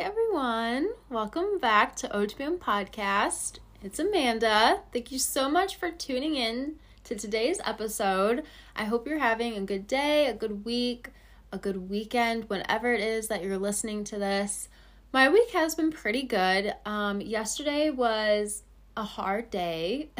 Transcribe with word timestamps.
everyone. 0.00 0.90
Welcome 1.10 1.58
back 1.58 1.96
to 1.96 2.08
OTBM 2.10 2.58
Podcast. 2.58 3.58
It's 3.82 3.98
Amanda. 3.98 4.82
Thank 4.92 5.10
you 5.10 5.18
so 5.18 5.50
much 5.50 5.74
for 5.74 5.90
tuning 5.90 6.36
in 6.36 6.76
to 7.02 7.16
today's 7.16 7.60
episode. 7.64 8.44
I 8.76 8.84
hope 8.84 9.08
you're 9.08 9.18
having 9.18 9.56
a 9.56 9.62
good 9.62 9.88
day, 9.88 10.26
a 10.26 10.34
good 10.34 10.64
week, 10.64 11.08
a 11.50 11.58
good 11.58 11.90
weekend, 11.90 12.48
whenever 12.48 12.92
it 12.92 13.00
is 13.00 13.26
that 13.26 13.42
you're 13.42 13.58
listening 13.58 14.04
to 14.04 14.18
this. 14.20 14.68
My 15.12 15.28
week 15.28 15.50
has 15.50 15.74
been 15.74 15.90
pretty 15.90 16.22
good. 16.22 16.74
Um, 16.86 17.20
yesterday 17.20 17.90
was 17.90 18.62
a 18.96 19.02
hard 19.02 19.50
day. 19.50 20.10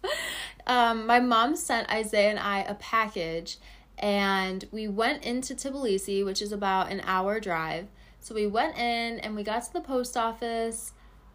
um, 0.66 1.06
my 1.06 1.20
mom 1.20 1.56
sent 1.56 1.90
Isaiah 1.90 2.28
and 2.28 2.38
I 2.38 2.64
a 2.64 2.74
package, 2.74 3.56
and 3.96 4.66
we 4.70 4.88
went 4.88 5.24
into 5.24 5.54
Tbilisi, 5.54 6.22
which 6.22 6.42
is 6.42 6.52
about 6.52 6.92
an 6.92 7.00
hour 7.06 7.40
drive 7.40 7.88
so 8.22 8.34
we 8.36 8.46
went 8.46 8.78
in 8.78 9.18
and 9.18 9.34
we 9.34 9.42
got 9.42 9.64
to 9.64 9.72
the 9.72 9.80
post 9.80 10.16
office 10.16 10.92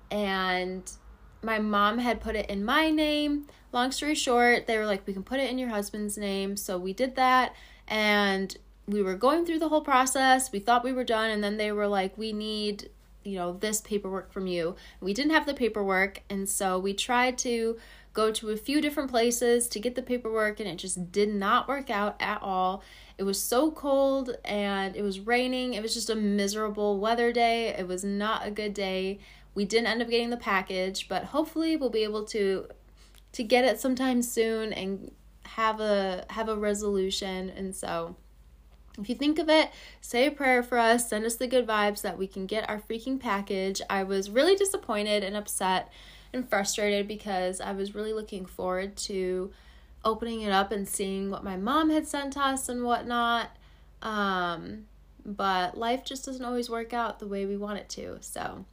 and 0.09 0.89
my 1.43 1.59
mom 1.59 1.99
had 1.99 2.21
put 2.21 2.35
it 2.35 2.49
in 2.49 2.63
my 2.63 2.89
name. 2.89 3.45
Long 3.73 3.91
story 3.91 4.15
short, 4.15 4.67
they 4.67 4.77
were 4.77 4.85
like, 4.85 5.05
we 5.05 5.13
can 5.13 5.23
put 5.23 5.39
it 5.39 5.49
in 5.51 5.59
your 5.59 5.69
husband's 5.69 6.17
name. 6.17 6.55
So 6.55 6.77
we 6.77 6.93
did 6.93 7.15
that 7.17 7.53
and 7.87 8.57
we 8.87 9.03
were 9.03 9.15
going 9.15 9.45
through 9.45 9.59
the 9.59 9.67
whole 9.67 9.81
process. 9.81 10.51
We 10.51 10.59
thought 10.59 10.85
we 10.85 10.93
were 10.93 11.03
done. 11.03 11.29
And 11.29 11.43
then 11.43 11.57
they 11.57 11.73
were 11.73 11.87
like, 11.87 12.17
we 12.17 12.31
need, 12.31 12.89
you 13.23 13.35
know, 13.35 13.57
this 13.59 13.81
paperwork 13.81 14.31
from 14.31 14.47
you. 14.47 14.77
We 15.01 15.13
didn't 15.13 15.33
have 15.33 15.45
the 15.45 15.53
paperwork. 15.53 16.23
And 16.29 16.47
so 16.47 16.79
we 16.79 16.93
tried 16.93 17.37
to 17.39 17.77
go 18.17 18.31
to 18.31 18.49
a 18.49 18.57
few 18.57 18.81
different 18.81 19.11
places 19.11 19.67
to 19.67 19.79
get 19.79 19.93
the 19.93 20.01
paperwork 20.01 20.59
and 20.59 20.67
it 20.67 20.77
just 20.77 21.11
did 21.11 21.29
not 21.29 21.67
work 21.67 21.91
out 21.91 22.15
at 22.19 22.41
all. 22.41 22.81
It 23.19 23.23
was 23.23 23.39
so 23.39 23.69
cold 23.69 24.35
and 24.43 24.95
it 24.95 25.03
was 25.03 25.19
raining. 25.19 25.75
It 25.75 25.83
was 25.83 25.93
just 25.93 26.09
a 26.09 26.15
miserable 26.15 26.99
weather 26.99 27.31
day. 27.31 27.67
It 27.67 27.87
was 27.87 28.03
not 28.03 28.47
a 28.47 28.49
good 28.49 28.73
day. 28.73 29.19
We 29.53 29.65
didn't 29.65 29.85
end 29.85 30.01
up 30.01 30.09
getting 30.09 30.31
the 30.31 30.37
package, 30.37 31.07
but 31.07 31.25
hopefully 31.25 31.77
we'll 31.77 31.91
be 31.91 32.03
able 32.03 32.25
to 32.25 32.67
to 33.33 33.43
get 33.43 33.65
it 33.65 33.79
sometime 33.79 34.23
soon 34.23 34.73
and 34.73 35.11
have 35.43 35.79
a 35.79 36.25
have 36.31 36.49
a 36.49 36.55
resolution. 36.55 37.51
And 37.51 37.75
so 37.75 38.15
if 38.97 39.09
you 39.09 39.15
think 39.15 39.37
of 39.37 39.47
it, 39.47 39.69
say 40.01 40.25
a 40.25 40.31
prayer 40.31 40.63
for 40.63 40.79
us, 40.79 41.07
send 41.07 41.23
us 41.23 41.35
the 41.35 41.45
good 41.45 41.67
vibes 41.67 42.01
that 42.01 42.17
we 42.17 42.25
can 42.25 42.47
get 42.47 42.67
our 42.67 42.79
freaking 42.79 43.19
package. 43.19 43.79
I 43.91 44.01
was 44.01 44.31
really 44.31 44.55
disappointed 44.55 45.23
and 45.23 45.37
upset 45.37 45.91
and 46.37 46.49
frustrated 46.49 47.07
because 47.07 47.59
I 47.59 47.73
was 47.73 47.95
really 47.95 48.13
looking 48.13 48.45
forward 48.45 48.95
to 48.97 49.51
opening 50.05 50.41
it 50.41 50.51
up 50.51 50.71
and 50.71 50.87
seeing 50.87 51.29
what 51.29 51.43
my 51.43 51.57
mom 51.57 51.89
had 51.89 52.07
sent 52.07 52.37
us 52.37 52.69
and 52.69 52.83
whatnot. 52.83 53.49
Um, 54.01 54.85
but 55.25 55.77
life 55.77 56.05
just 56.05 56.25
doesn't 56.25 56.45
always 56.45 56.69
work 56.69 56.93
out 56.93 57.19
the 57.19 57.27
way 57.27 57.45
we 57.45 57.57
want 57.57 57.79
it 57.79 57.89
to. 57.89 58.17
So 58.21 58.65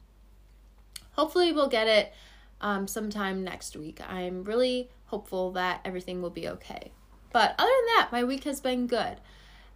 hopefully 1.11 1.51
we'll 1.51 1.67
get 1.67 1.87
it 1.87 2.13
um, 2.61 2.87
sometime 2.87 3.43
next 3.43 3.75
week. 3.75 3.99
I'm 4.07 4.43
really 4.43 4.89
hopeful 5.05 5.51
that 5.51 5.81
everything 5.83 6.21
will 6.21 6.29
be 6.29 6.47
okay. 6.47 6.91
But 7.33 7.55
other 7.57 7.69
than 7.69 7.95
that, 7.97 8.09
my 8.11 8.23
week 8.23 8.45
has 8.45 8.61
been 8.61 8.87
good. 8.87 9.17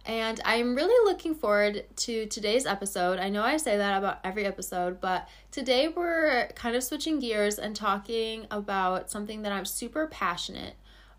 And 0.06 0.40
I'm 0.44 0.74
really 0.74 1.10
looking 1.10 1.34
forward 1.34 1.84
to 1.96 2.26
today's 2.26 2.66
episode. 2.66 3.18
I 3.18 3.28
know 3.28 3.42
I 3.42 3.58
say 3.58 3.76
that 3.76 3.98
about 3.98 4.18
every 4.24 4.46
episode, 4.46 5.00
but 5.00 5.28
today 5.50 5.88
we're 5.88 6.48
kind 6.54 6.74
of 6.74 6.82
switching 6.82 7.18
gears 7.20 7.58
and 7.58 7.76
talking 7.76 8.46
about 8.50 9.10
something 9.10 9.42
that 9.42 9.52
I'm 9.52 9.66
super 9.66 10.06
passionate 10.06 10.74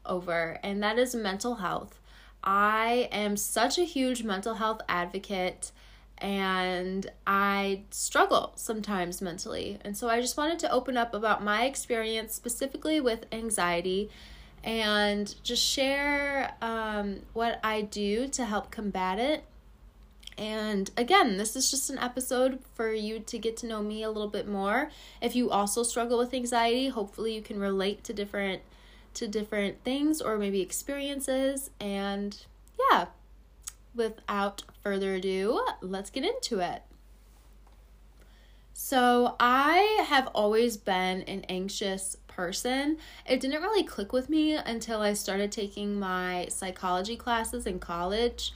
over, 0.06 0.60
and 0.64 0.82
that 0.82 0.98
is 0.98 1.14
mental 1.14 1.56
health. 1.56 2.00
I 2.44 3.08
am 3.12 3.38
such 3.38 3.78
a 3.78 3.84
huge 3.84 4.24
mental 4.24 4.56
health 4.56 4.82
advocate 4.90 5.72
and 6.18 7.10
I 7.26 7.82
struggle 7.90 8.54
sometimes 8.56 9.22
mentally. 9.22 9.80
And 9.84 9.98
so 9.98 10.08
I 10.08 10.22
just 10.22 10.38
wanted 10.38 10.60
to 10.60 10.72
open 10.72 10.96
up 10.96 11.14
about 11.14 11.44
my 11.44 11.66
experience 11.66 12.36
specifically 12.36 13.02
with 13.02 13.26
anxiety 13.32 14.10
and 14.64 15.34
just 15.44 15.64
share 15.64 16.54
um, 16.62 17.22
what 17.34 17.60
I 17.64 17.82
do 17.82 18.28
to 18.30 18.46
help 18.46 18.72
combat 18.72 19.20
it. 19.20 19.44
And 20.38 20.90
again, 20.98 21.38
this 21.38 21.56
is 21.56 21.70
just 21.70 21.90
an 21.90 22.00
episode 22.00 22.60
for 22.74 22.94
you 22.94 23.20
to 23.20 23.38
get 23.38 23.58
to 23.58 23.68
know 23.68 23.84
me 23.84 24.04
a 24.04 24.10
little 24.10 24.30
bit 24.30 24.48
more. 24.48 24.90
If 25.22 25.36
you 25.36 25.50
also 25.52 25.84
struggle 25.84 26.18
with 26.18 26.34
anxiety, 26.34 26.90
hopefully 26.90 27.36
you 27.36 27.42
can 27.42 27.60
relate 27.60 28.04
to 28.06 28.14
different 28.14 28.62
to 29.14 29.28
different 29.28 29.84
things 29.84 30.22
or 30.22 30.38
maybe 30.38 30.62
experiences. 30.62 31.70
And 31.80 32.38
yeah, 32.92 33.08
without 33.94 34.64
further 34.82 35.16
ado, 35.16 35.66
let's 35.82 36.10
get 36.10 36.24
into 36.24 36.60
it. 36.60 36.84
So, 38.74 39.36
I 39.40 40.06
have 40.08 40.28
always 40.34 40.76
been 40.76 41.22
an 41.24 41.46
anxious 41.50 42.18
person. 42.32 42.98
It 43.26 43.40
didn't 43.40 43.62
really 43.62 43.84
click 43.84 44.14
with 44.14 44.30
me 44.30 44.56
until 44.56 45.02
I 45.02 45.14
started 45.14 45.52
taking 45.52 46.00
my 46.00 46.48
psychology 46.50 47.16
classes 47.16 47.66
in 47.66 47.80
college. 47.80 48.54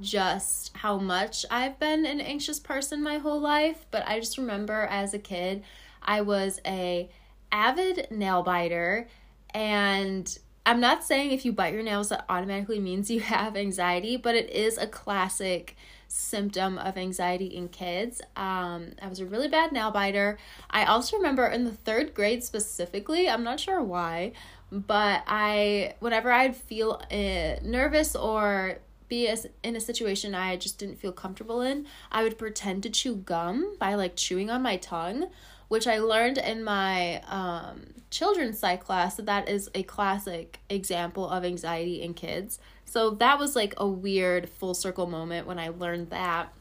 Just 0.00 0.76
how 0.76 0.98
much 0.98 1.44
I've 1.50 1.78
been 1.78 2.04
an 2.06 2.20
anxious 2.20 2.60
person 2.60 3.02
my 3.02 3.18
whole 3.18 3.40
life, 3.40 3.86
but 3.90 4.06
I 4.06 4.20
just 4.20 4.38
remember 4.38 4.86
as 4.90 5.14
a 5.14 5.18
kid, 5.18 5.62
I 6.02 6.20
was 6.20 6.60
a 6.66 7.10
avid 7.50 8.08
nail 8.10 8.42
biter 8.42 9.08
and 9.54 10.38
I'm 10.66 10.80
not 10.80 11.04
saying 11.04 11.30
if 11.30 11.44
you 11.44 11.52
bite 11.52 11.72
your 11.72 11.82
nails 11.82 12.08
that 12.08 12.26
automatically 12.28 12.80
means 12.80 13.10
you 13.10 13.20
have 13.36 13.56
anxiety, 13.56 14.16
but 14.16 14.34
it 14.34 14.50
is 14.50 14.76
a 14.76 14.86
classic 14.86 15.76
symptom 16.08 16.78
of 16.78 16.96
anxiety 16.96 17.46
in 17.46 17.68
kids. 17.68 18.20
Um, 18.36 18.92
I 19.00 19.08
was 19.08 19.20
a 19.20 19.26
really 19.26 19.48
bad 19.48 19.72
nail 19.72 19.90
biter. 19.90 20.38
I 20.70 20.84
also 20.84 21.16
remember 21.16 21.46
in 21.46 21.64
the 21.64 21.72
third 21.72 22.14
grade 22.14 22.44
specifically, 22.44 23.28
I'm 23.28 23.44
not 23.44 23.60
sure 23.60 23.82
why, 23.82 24.32
but 24.70 25.22
I, 25.26 25.94
whenever 26.00 26.32
I'd 26.32 26.56
feel 26.56 27.02
uh, 27.10 27.60
nervous 27.62 28.16
or 28.16 28.78
be 29.08 29.32
in 29.62 29.76
a 29.76 29.80
situation 29.80 30.34
I 30.34 30.56
just 30.56 30.78
didn't 30.78 30.98
feel 30.98 31.12
comfortable 31.12 31.60
in, 31.60 31.86
I 32.10 32.22
would 32.22 32.38
pretend 32.38 32.82
to 32.82 32.90
chew 32.90 33.16
gum 33.16 33.76
by 33.78 33.94
like 33.94 34.16
chewing 34.16 34.50
on 34.50 34.62
my 34.62 34.76
tongue 34.76 35.28
which 35.68 35.86
I 35.86 35.98
learned 35.98 36.38
in 36.38 36.62
my 36.62 37.20
um, 37.22 37.86
children's 38.10 38.58
psych 38.58 38.84
class 38.84 39.16
that 39.16 39.26
that 39.26 39.48
is 39.48 39.70
a 39.74 39.82
classic 39.82 40.60
example 40.68 41.28
of 41.28 41.44
anxiety 41.44 42.02
in 42.02 42.14
kids. 42.14 42.58
So 42.84 43.10
that 43.10 43.38
was 43.38 43.56
like 43.56 43.74
a 43.76 43.86
weird 43.86 44.48
full 44.48 44.74
circle 44.74 45.06
moment 45.06 45.46
when 45.46 45.58
I 45.58 45.68
learned 45.68 46.10
that. 46.10 46.52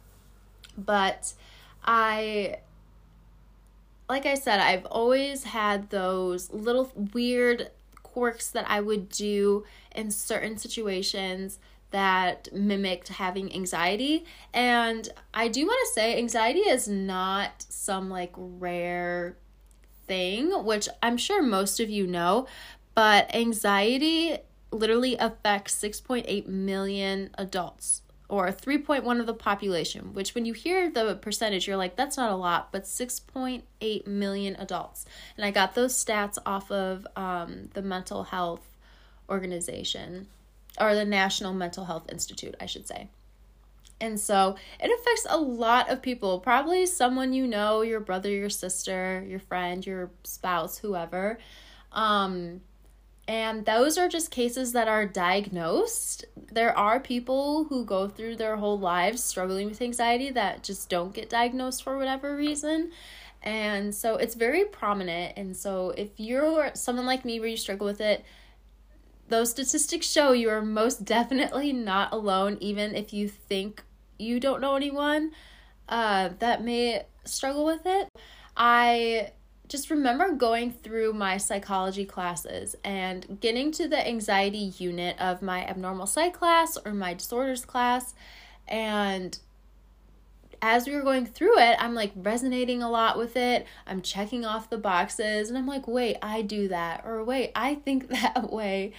But 0.77 1.33
I, 1.83 2.57
like 4.09 4.25
I 4.25 4.35
said, 4.35 4.59
I've 4.59 4.85
always 4.85 5.43
had 5.43 5.91
those 5.91 6.51
little 6.51 6.91
weird 7.13 7.69
quirks 8.01 8.49
that 8.49 8.69
I 8.69 8.81
would 8.81 9.09
do 9.09 9.65
in 9.95 10.09
certain 10.09 10.57
situations 10.57 11.59
that 11.91 12.49
mimicked 12.53 13.09
having 13.09 13.53
anxiety. 13.53 14.25
And 14.53 15.07
I 15.33 15.47
do 15.47 15.65
want 15.65 15.79
to 15.87 15.93
say, 15.93 16.17
anxiety 16.17 16.61
is 16.61 16.87
not 16.87 17.65
some 17.69 18.09
like 18.09 18.33
rare 18.35 19.37
thing, 20.07 20.65
which 20.65 20.89
I'm 21.01 21.17
sure 21.17 21.41
most 21.41 21.79
of 21.79 21.89
you 21.89 22.07
know, 22.07 22.47
but 22.93 23.33
anxiety 23.33 24.37
literally 24.71 25.15
affects 25.17 25.75
6.8 25.81 26.47
million 26.47 27.29
adults 27.37 28.01
or 28.27 28.47
3.1 28.51 29.19
of 29.19 29.27
the 29.27 29.33
population, 29.33 30.13
which 30.13 30.33
when 30.33 30.45
you 30.45 30.53
hear 30.53 30.89
the 30.89 31.15
percentage, 31.15 31.67
you're 31.67 31.77
like, 31.77 31.95
that's 31.95 32.17
not 32.17 32.31
a 32.31 32.35
lot, 32.35 32.71
but 32.71 32.83
6.8 32.83 34.07
million 34.07 34.55
adults. 34.57 35.05
And 35.37 35.45
I 35.45 35.51
got 35.51 35.75
those 35.75 35.93
stats 35.93 36.37
off 36.45 36.71
of 36.71 37.05
um, 37.15 37.69
the 37.73 37.83
mental 37.83 38.23
health 38.23 38.67
organization 39.29 40.27
or 40.79 40.95
the 40.95 41.05
National 41.05 41.53
Mental 41.53 41.85
Health 41.85 42.11
Institute, 42.11 42.55
I 42.59 42.65
should 42.65 42.87
say. 42.87 43.09
And 44.01 44.19
so 44.19 44.55
it 44.79 44.91
affects 44.91 45.25
a 45.29 45.37
lot 45.37 45.89
of 45.89 46.01
people, 46.01 46.39
probably 46.39 46.85
someone 46.85 47.33
you 47.33 47.47
know, 47.47 47.81
your 47.81 48.01
brother, 48.01 48.29
your 48.29 48.49
sister, 48.49 49.25
your 49.27 49.39
friend, 49.39 49.85
your 49.85 50.11
spouse, 50.23 50.77
whoever. 50.77 51.39
Um, 51.93 52.61
and 53.27 53.65
those 53.65 53.97
are 53.97 54.07
just 54.07 54.29
cases 54.29 54.73
that 54.73 54.87
are 54.87 55.05
diagnosed. 55.05 56.25
There 56.51 56.77
are 56.77 56.99
people 56.99 57.63
who 57.65 57.85
go 57.85 58.07
through 58.07 58.35
their 58.35 58.57
whole 58.57 58.77
lives 58.77 59.23
struggling 59.23 59.67
with 59.67 59.81
anxiety 59.81 60.29
that 60.31 60.63
just 60.63 60.89
don't 60.89 61.13
get 61.13 61.29
diagnosed 61.29 61.81
for 61.83 61.97
whatever 61.97 62.35
reason. 62.35 62.91
And 63.41 63.95
so 63.95 64.17
it's 64.17 64.35
very 64.35 64.65
prominent. 64.65 65.33
And 65.37 65.55
so 65.55 65.91
if 65.91 66.09
you're 66.17 66.71
someone 66.75 67.05
like 67.05 67.25
me 67.25 67.39
where 67.39 67.49
you 67.49 67.57
struggle 67.57 67.87
with 67.87 68.01
it, 68.01 68.23
those 69.27 69.51
statistics 69.51 70.09
show 70.09 70.31
you 70.31 70.49
are 70.49 70.61
most 70.61 71.05
definitely 71.05 71.73
not 71.73 72.13
alone, 72.13 72.57
even 72.61 72.95
if 72.95 73.13
you 73.13 73.27
think 73.27 73.83
you 74.17 74.39
don't 74.39 74.61
know 74.61 74.75
anyone 74.75 75.31
uh, 75.89 76.29
that 76.39 76.63
may 76.63 77.05
struggle 77.23 77.65
with 77.65 77.85
it. 77.85 78.07
I 78.55 79.31
just 79.67 79.89
remember 79.89 80.31
going 80.31 80.71
through 80.71 81.13
my 81.13 81.37
psychology 81.37 82.05
classes 82.05 82.75
and 82.83 83.39
getting 83.39 83.71
to 83.73 83.87
the 83.87 84.07
anxiety 84.07 84.73
unit 84.77 85.19
of 85.19 85.41
my 85.41 85.65
abnormal 85.65 86.05
psych 86.05 86.33
class 86.33 86.77
or 86.85 86.93
my 86.93 87.15
disorders 87.15 87.65
class 87.65 88.13
and 88.67 89.39
as 90.67 90.87
we 90.87 90.95
were 90.95 91.03
going 91.03 91.27
through 91.27 91.59
it, 91.59 91.77
I'm 91.79 91.93
like 91.93 92.11
resonating 92.15 92.81
a 92.81 92.89
lot 92.89 93.19
with 93.19 93.37
it. 93.37 93.67
I'm 93.85 94.01
checking 94.01 94.45
off 94.45 94.67
the 94.67 94.79
boxes 94.79 95.47
and 95.47 95.57
I'm 95.59 95.67
like, 95.67 95.87
wait, 95.87 96.17
I 96.23 96.41
do 96.41 96.67
that. 96.69 97.03
Or 97.05 97.23
wait, 97.23 97.51
I 97.55 97.75
think 97.75 98.07
that 98.09 98.51
way. 98.51 98.93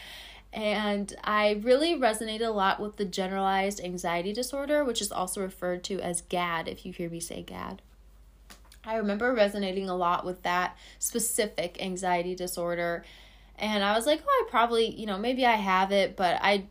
And 0.53 1.13
I 1.25 1.61
really 1.63 1.97
resonated 1.97 2.47
a 2.47 2.51
lot 2.51 2.79
with 2.79 2.97
the 2.97 3.05
generalized 3.05 3.81
anxiety 3.81 4.33
disorder, 4.33 4.85
which 4.85 5.03
is 5.03 5.11
also 5.11 5.43
referred 5.43 5.83
to 5.85 6.01
as 6.01 6.21
GAD, 6.21 6.69
if 6.69 6.87
you 6.87 6.93
hear 6.93 7.11
me 7.11 7.19
say 7.19 7.43
GAD. 7.43 7.83
I 8.85 8.95
remember 8.95 9.35
resonating 9.35 9.89
a 9.89 9.97
lot 9.97 10.25
with 10.25 10.45
that 10.45 10.77
specific 11.01 11.83
anxiety 11.83 12.37
disorder. 12.37 13.05
And 13.59 13.83
I 13.83 13.97
was 13.97 14.07
like, 14.07 14.23
oh, 14.25 14.45
I 14.47 14.49
probably, 14.49 14.87
you 14.89 15.07
know, 15.07 15.19
maybe 15.19 15.45
I 15.45 15.57
have 15.57 15.91
it, 15.91 16.17
but 16.17 16.39
I 16.41 16.67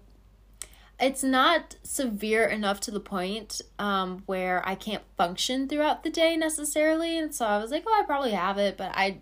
it's 1.00 1.24
not 1.24 1.76
severe 1.84 2.46
enough 2.46 2.80
to 2.82 2.92
the 2.92 3.00
point 3.00 3.62
um, 3.80 4.24
where 4.26 4.68
I 4.68 4.76
can't 4.76 5.04
function 5.18 5.68
throughout 5.68 6.04
the 6.04 6.10
day 6.10 6.38
necessarily. 6.38 7.18
And 7.18 7.36
so 7.36 7.46
I 7.46 7.58
was 7.58 7.72
like, 7.72 7.84
oh, 7.86 8.00
I 8.02 8.06
probably 8.06 8.32
have 8.32 8.58
it, 8.58 8.78
but 8.78 8.92
I 8.94 9.20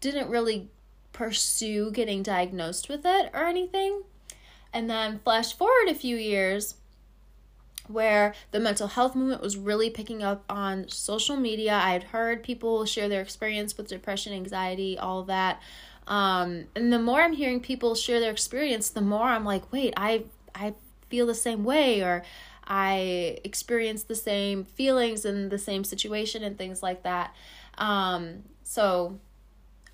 didn't 0.00 0.28
really 0.28 0.68
pursue 1.12 1.90
getting 1.90 2.22
diagnosed 2.22 2.88
with 2.88 3.00
it 3.04 3.30
or 3.32 3.44
anything. 3.44 4.02
And 4.72 4.90
then 4.90 5.20
flash 5.24 5.54
forward 5.56 5.88
a 5.88 5.94
few 5.94 6.16
years 6.16 6.74
where 7.88 8.34
the 8.50 8.60
mental 8.60 8.88
health 8.88 9.14
movement 9.14 9.40
was 9.40 9.56
really 9.56 9.88
picking 9.88 10.22
up 10.22 10.44
on 10.50 10.88
social 10.88 11.36
media. 11.36 11.72
I 11.72 11.92
had 11.92 12.04
heard 12.04 12.42
people 12.42 12.84
share 12.84 13.08
their 13.08 13.22
experience 13.22 13.76
with 13.76 13.88
depression, 13.88 14.34
anxiety, 14.34 14.98
all 14.98 15.22
that. 15.24 15.62
Um, 16.06 16.64
and 16.74 16.92
the 16.92 16.98
more 16.98 17.22
I'm 17.22 17.32
hearing 17.32 17.60
people 17.60 17.94
share 17.94 18.20
their 18.20 18.30
experience, 18.30 18.90
the 18.90 19.00
more 19.00 19.28
I'm 19.28 19.44
like, 19.44 19.72
wait, 19.72 19.94
I 19.96 20.24
I 20.54 20.74
feel 21.08 21.26
the 21.26 21.34
same 21.34 21.64
way 21.64 22.02
or 22.02 22.22
I 22.66 23.38
experience 23.44 24.02
the 24.02 24.14
same 24.14 24.64
feelings 24.64 25.24
in 25.24 25.48
the 25.48 25.58
same 25.58 25.84
situation 25.84 26.42
and 26.42 26.58
things 26.58 26.82
like 26.82 27.04
that. 27.04 27.34
Um, 27.78 28.42
so 28.64 29.18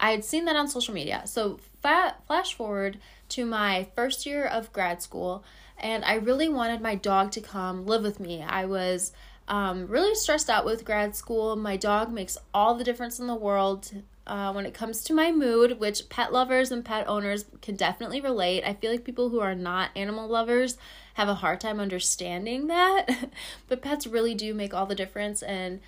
I 0.00 0.11
had 0.11 0.25
seen 0.25 0.47
that 0.47 0.56
on 0.56 0.69
social 0.69 0.94
media. 0.94 1.23
So 1.26 1.61
fa- 1.82 2.17
flash 2.26 2.55
forward 2.55 2.99
to 3.31 3.44
my 3.44 3.88
first 3.94 4.26
year 4.26 4.44
of 4.44 4.73
grad 4.73 5.03
school, 5.03 5.44
and 5.79 6.05
I 6.05 6.14
really 6.14 6.49
wanted 6.49 6.81
my 6.81 6.94
dog 6.94 7.31
to 7.32 7.41
come 7.41 7.87
live 7.87 8.03
with 8.03 8.20
me. 8.20 8.43
I 8.43 8.64
was 8.64 9.12
um, 9.49 9.87
really 9.87 10.14
stressed 10.14 10.49
out 10.49 10.64
with 10.64 10.85
grad 10.85 11.14
school. 11.14 11.56
My 11.56 11.76
dog 11.76 12.12
makes 12.12 12.38
all 12.55 12.75
the 12.75 12.85
difference 12.85 13.20
in 13.20 13.26
the 13.26 13.35
world 13.35 13.93
uh, 14.27 14.53
when 14.53 14.67
it 14.67 14.75
comes 14.75 15.03
to 15.05 15.15
my 15.15 15.33
mood, 15.33 15.81
which 15.81 16.09
pet 16.09 16.33
lovers 16.33 16.71
and 16.71 16.85
pet 16.85 17.09
owners 17.09 17.45
can 17.61 17.75
definitely 17.75 18.21
relate. 18.21 18.63
I 18.65 18.75
feel 18.75 18.91
like 18.91 19.05
people 19.05 19.31
who 19.31 19.41
are 19.41 19.55
not 19.55 19.91
animal 19.97 20.29
lovers 20.29 20.77
have 21.15 21.29
a 21.29 21.35
hard 21.35 21.61
time 21.61 21.81
understanding 21.81 22.69
that, 22.69 23.09
but 23.69 23.83
pets 23.83 24.07
really 24.07 24.35
do 24.35 24.55
make 24.55 24.73
all 24.73 24.87
the 24.87 24.95
difference, 24.95 25.43
and 25.43 25.81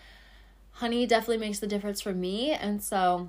honey 0.72 1.06
definitely 1.06 1.46
makes 1.46 1.60
the 1.60 1.66
difference 1.66 2.00
for 2.00 2.12
me. 2.12 2.50
And 2.50 2.82
so 2.82 3.28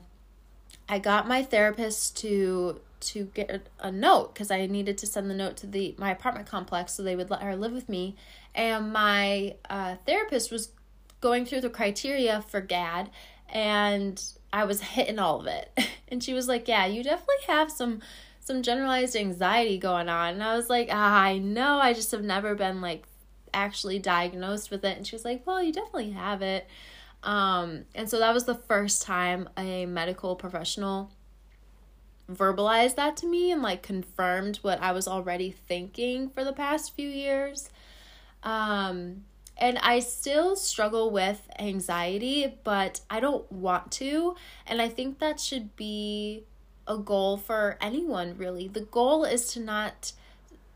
I 0.90 1.00
got 1.00 1.28
my 1.28 1.44
therapist 1.44 2.18
to 2.18 2.82
to 3.02 3.26
get 3.36 3.68
a 3.80 3.92
note 3.92 4.34
because 4.34 4.50
I 4.50 4.66
needed 4.66 4.98
to 5.00 5.06
send 5.06 5.30
the 5.30 5.36
note 5.36 5.58
to 5.58 5.68
the 5.68 5.94
my 5.98 6.12
apartment 6.12 6.48
complex 6.48 6.94
so 6.94 7.04
they 7.04 7.16
would 7.16 7.30
let 7.30 7.44
her 7.44 7.56
live 7.56 7.72
with 7.74 7.88
me. 7.88 8.16
And 8.56 8.92
my 8.92 9.56
uh, 9.70 9.96
therapist 10.06 10.52
was 10.52 10.70
going 11.22 11.46
through 11.46 11.62
the 11.62 11.70
criteria 11.70 12.42
for 12.42 12.62
GAD, 12.62 13.10
and 13.50 14.24
I 14.56 14.64
was 14.64 14.80
hitting 14.80 15.20
all 15.20 15.40
of 15.42 15.48
it. 15.48 15.72
And 16.08 16.24
she 16.24 16.34
was 16.34 16.48
like, 16.48 16.68
"Yeah, 16.68 16.86
you 16.86 17.04
definitely 17.04 17.44
have 17.48 17.72
some 17.72 18.00
some 18.40 18.62
generalized 18.62 19.16
anxiety 19.16 19.80
going 19.80 20.08
on." 20.08 20.36
And 20.36 20.44
I 20.44 20.56
was 20.56 20.70
like, 20.70 20.88
ah, 20.92 21.20
"I 21.24 21.40
know, 21.40 21.80
I 21.80 21.94
just 21.94 22.12
have 22.12 22.24
never 22.24 22.54
been 22.54 22.80
like 22.80 23.06
actually 23.56 23.98
diagnosed 23.98 24.70
with 24.70 24.86
it." 24.86 24.98
And 24.98 25.06
she 25.06 25.16
was 25.16 25.26
like, 25.26 25.46
"Well, 25.48 25.64
you 25.64 25.74
definitely 25.74 26.12
have 26.12 26.44
it." 26.44 26.68
Um, 27.24 27.86
and 27.96 28.08
so 28.08 28.20
that 28.20 28.36
was 28.36 28.46
the 28.46 28.54
first 28.54 29.02
time 29.02 29.50
a 29.58 29.88
medical 29.88 30.36
professional 30.36 31.10
verbalized 32.32 32.96
that 32.96 33.18
to 33.18 33.28
me 33.28 33.52
and 33.52 33.64
like 33.64 33.82
confirmed 33.82 34.58
what 34.58 34.80
I 34.80 34.92
was 34.92 35.08
already 35.08 35.52
thinking 35.52 36.30
for 36.30 36.44
the 36.44 36.54
past 36.54 36.96
few 36.96 37.10
years. 37.10 37.72
Um, 38.44 39.26
and 39.58 39.78
I 39.80 40.00
still 40.00 40.56
struggle 40.56 41.12
with 41.12 41.42
anxiety, 41.60 42.58
but 42.64 43.02
I 43.10 43.20
don't 43.20 43.50
want 43.52 43.92
to. 43.94 44.36
And 44.68 44.82
I 44.82 44.90
think 44.90 45.20
that 45.20 45.40
should 45.40 45.76
be 45.76 46.44
a 46.88 46.98
goal 46.98 47.38
for 47.38 47.78
anyone, 47.80 48.38
really. 48.38 48.68
The 48.68 48.82
goal 48.82 49.24
is 49.24 49.48
to 49.54 49.60
not 49.60 50.12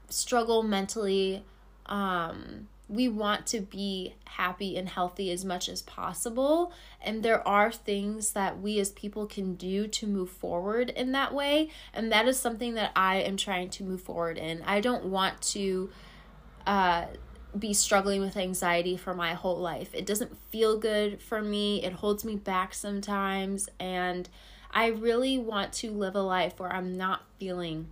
struggle 0.10 0.64
mentally. 0.64 1.44
Um, 1.86 2.68
we 2.88 3.08
want 3.08 3.46
to 3.48 3.62
be 3.62 4.16
happy 4.26 4.76
and 4.78 4.90
healthy 4.90 5.30
as 5.30 5.46
much 5.46 5.70
as 5.70 5.82
possible. 5.84 6.72
And 7.02 7.22
there 7.22 7.48
are 7.48 7.72
things 7.72 8.32
that 8.32 8.60
we 8.60 8.80
as 8.80 8.92
people 8.92 9.28
can 9.28 9.56
do 9.56 9.88
to 9.88 10.08
move 10.08 10.32
forward 10.32 10.90
in 10.90 11.12
that 11.12 11.34
way. 11.34 11.70
And 11.94 12.12
that 12.12 12.28
is 12.28 12.40
something 12.40 12.74
that 12.76 12.92
I 12.96 13.18
am 13.18 13.38
trying 13.38 13.70
to 13.72 13.84
move 13.84 14.02
forward 14.02 14.38
in. 14.38 14.64
I 14.66 14.80
don't 14.80 15.06
want 15.06 15.42
to. 15.42 15.90
Uh, 16.66 17.06
be 17.58 17.74
struggling 17.74 18.22
with 18.22 18.38
anxiety 18.38 18.96
for 18.96 19.14
my 19.14 19.34
whole 19.34 19.58
life. 19.58 19.94
It 19.94 20.06
doesn't 20.06 20.38
feel 20.50 20.78
good 20.78 21.22
for 21.22 21.42
me. 21.42 21.84
It 21.84 21.94
holds 21.94 22.24
me 22.24 22.36
back 22.36 22.74
sometimes 22.74 23.70
and 23.80 24.30
I 24.72 24.88
really 24.88 25.38
want 25.38 25.74
to 25.74 25.92
live 25.92 26.16
a 26.16 26.22
life 26.22 26.60
where 26.60 26.72
I'm 26.72 26.96
not 26.96 27.24
feeling 27.40 27.88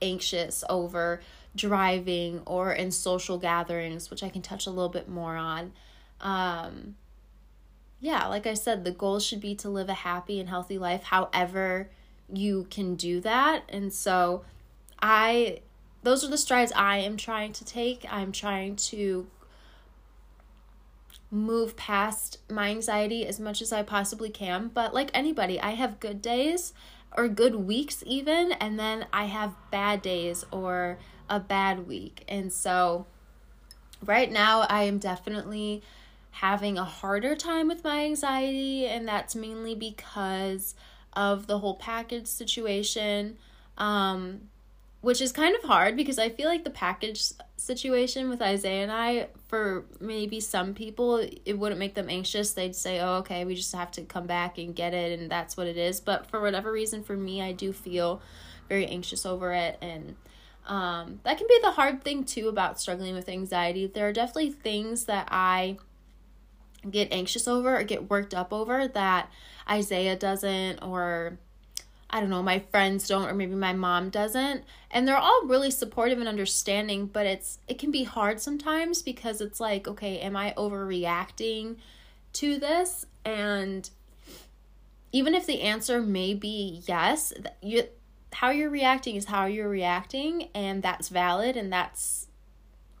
anxious 0.00 0.64
over 0.70 1.20
driving 1.54 2.42
or 2.46 2.72
in 2.72 2.90
social 2.90 3.38
gatherings, 3.38 4.10
which 4.10 4.22
I 4.22 4.28
can 4.30 4.42
touch 4.42 4.66
a 4.66 4.70
little 4.70 4.88
bit 4.88 5.08
more 5.08 5.36
on. 5.36 5.72
Um 6.20 6.96
yeah, 7.98 8.26
like 8.26 8.46
I 8.46 8.54
said, 8.54 8.84
the 8.84 8.90
goal 8.90 9.20
should 9.20 9.40
be 9.40 9.54
to 9.56 9.68
live 9.68 9.88
a 9.88 9.94
happy 9.94 10.38
and 10.38 10.48
healthy 10.48 10.78
life 10.78 11.02
however 11.04 11.90
you 12.32 12.66
can 12.70 12.94
do 12.94 13.20
that. 13.20 13.64
And 13.68 13.92
so 13.92 14.44
I 15.00 15.60
those 16.06 16.22
are 16.22 16.28
the 16.28 16.38
strides 16.38 16.70
I 16.76 16.98
am 16.98 17.16
trying 17.16 17.52
to 17.54 17.64
take. 17.64 18.06
I'm 18.08 18.30
trying 18.30 18.76
to 18.76 19.26
move 21.32 21.76
past 21.76 22.38
my 22.48 22.70
anxiety 22.70 23.26
as 23.26 23.40
much 23.40 23.60
as 23.60 23.72
I 23.72 23.82
possibly 23.82 24.30
can. 24.30 24.70
But 24.72 24.94
like 24.94 25.10
anybody, 25.12 25.60
I 25.60 25.70
have 25.70 25.98
good 25.98 26.22
days 26.22 26.72
or 27.16 27.26
good 27.26 27.56
weeks, 27.56 28.04
even, 28.06 28.52
and 28.52 28.78
then 28.78 29.06
I 29.12 29.24
have 29.24 29.56
bad 29.72 30.00
days 30.00 30.44
or 30.52 30.98
a 31.28 31.40
bad 31.40 31.88
week. 31.88 32.22
And 32.28 32.52
so 32.52 33.06
right 34.00 34.30
now, 34.30 34.60
I 34.60 34.84
am 34.84 34.98
definitely 34.98 35.82
having 36.30 36.78
a 36.78 36.84
harder 36.84 37.34
time 37.34 37.66
with 37.66 37.82
my 37.82 38.04
anxiety, 38.04 38.86
and 38.86 39.08
that's 39.08 39.34
mainly 39.34 39.74
because 39.74 40.76
of 41.14 41.48
the 41.48 41.58
whole 41.58 41.74
package 41.74 42.28
situation. 42.28 43.38
Um, 43.76 44.42
which 45.06 45.20
is 45.20 45.30
kind 45.30 45.54
of 45.54 45.62
hard 45.62 45.96
because 45.96 46.18
I 46.18 46.30
feel 46.30 46.48
like 46.48 46.64
the 46.64 46.70
package 46.70 47.22
situation 47.56 48.28
with 48.28 48.42
Isaiah 48.42 48.82
and 48.82 48.90
I, 48.90 49.28
for 49.46 49.84
maybe 50.00 50.40
some 50.40 50.74
people, 50.74 51.18
it 51.44 51.56
wouldn't 51.56 51.78
make 51.78 51.94
them 51.94 52.10
anxious. 52.10 52.54
They'd 52.54 52.74
say, 52.74 52.98
oh, 52.98 53.18
okay, 53.18 53.44
we 53.44 53.54
just 53.54 53.72
have 53.72 53.92
to 53.92 54.02
come 54.02 54.26
back 54.26 54.58
and 54.58 54.74
get 54.74 54.94
it, 54.94 55.16
and 55.16 55.30
that's 55.30 55.56
what 55.56 55.68
it 55.68 55.76
is. 55.76 56.00
But 56.00 56.26
for 56.26 56.40
whatever 56.40 56.72
reason, 56.72 57.04
for 57.04 57.16
me, 57.16 57.40
I 57.40 57.52
do 57.52 57.72
feel 57.72 58.20
very 58.68 58.84
anxious 58.84 59.24
over 59.24 59.52
it. 59.52 59.78
And 59.80 60.16
um, 60.66 61.20
that 61.22 61.38
can 61.38 61.46
be 61.46 61.60
the 61.62 61.70
hard 61.70 62.02
thing, 62.02 62.24
too, 62.24 62.48
about 62.48 62.80
struggling 62.80 63.14
with 63.14 63.28
anxiety. 63.28 63.86
There 63.86 64.08
are 64.08 64.12
definitely 64.12 64.50
things 64.50 65.04
that 65.04 65.28
I 65.30 65.76
get 66.90 67.12
anxious 67.12 67.46
over 67.46 67.78
or 67.78 67.84
get 67.84 68.10
worked 68.10 68.34
up 68.34 68.52
over 68.52 68.88
that 68.88 69.30
Isaiah 69.70 70.16
doesn't, 70.16 70.82
or 70.82 71.38
I 72.08 72.20
don't 72.20 72.30
know, 72.30 72.42
my 72.42 72.60
friends 72.60 73.08
don't 73.08 73.28
or 73.28 73.34
maybe 73.34 73.54
my 73.54 73.72
mom 73.72 74.10
doesn't. 74.10 74.64
And 74.90 75.06
they're 75.06 75.16
all 75.16 75.42
really 75.44 75.70
supportive 75.70 76.18
and 76.18 76.28
understanding, 76.28 77.06
but 77.06 77.26
it's 77.26 77.58
it 77.66 77.78
can 77.78 77.90
be 77.90 78.04
hard 78.04 78.40
sometimes 78.40 79.02
because 79.02 79.40
it's 79.40 79.60
like, 79.60 79.88
okay, 79.88 80.18
am 80.20 80.36
I 80.36 80.54
overreacting 80.56 81.76
to 82.34 82.58
this? 82.58 83.06
And 83.24 83.88
even 85.10 85.34
if 85.34 85.46
the 85.46 85.62
answer 85.62 86.00
may 86.00 86.34
be 86.34 86.82
yes, 86.86 87.32
you 87.60 87.84
how 88.32 88.50
you're 88.50 88.70
reacting 88.70 89.16
is 89.16 89.24
how 89.26 89.46
you're 89.46 89.68
reacting 89.68 90.48
and 90.54 90.82
that's 90.82 91.08
valid 91.08 91.56
and 91.56 91.72
that's 91.72 92.28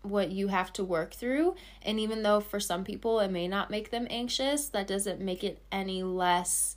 what 0.02 0.30
you 0.30 0.48
have 0.48 0.72
to 0.72 0.84
work 0.84 1.12
through. 1.12 1.54
And 1.82 2.00
even 2.00 2.22
though 2.22 2.40
for 2.40 2.58
some 2.58 2.84
people 2.84 3.20
it 3.20 3.30
may 3.30 3.46
not 3.46 3.70
make 3.70 3.90
them 3.90 4.06
anxious, 4.08 4.68
that 4.68 4.86
doesn't 4.86 5.20
make 5.20 5.44
it 5.44 5.60
any 5.70 6.02
less 6.02 6.76